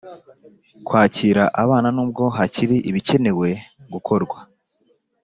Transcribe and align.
kwakira 0.87 1.43
abana 1.63 1.87
n 1.95 1.97
ubwo 2.03 2.23
hakiri 2.37 2.75
ibikenewe 2.89 3.49
gukorwa 3.93 4.37